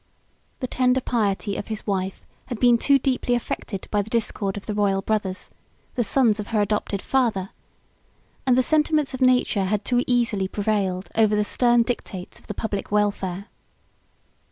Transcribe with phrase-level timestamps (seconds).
[0.61, 4.65] The tender piety of his wife had been too deeply affected by the discord of
[4.65, 5.51] the royal brothers,
[5.93, 7.51] the sons of her adopted father;
[8.47, 12.55] and the sentiments of nature had too easily prevailed over the stern dictates of the
[12.55, 13.45] public welfare."